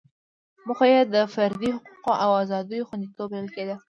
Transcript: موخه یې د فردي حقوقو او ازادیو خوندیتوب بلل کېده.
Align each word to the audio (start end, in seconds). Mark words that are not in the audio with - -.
موخه 0.67 0.85
یې 0.93 1.01
د 1.13 1.15
فردي 1.33 1.69
حقوقو 1.75 2.13
او 2.23 2.31
ازادیو 2.43 2.87
خوندیتوب 2.87 3.27
بلل 3.31 3.47
کېده. 3.55 3.75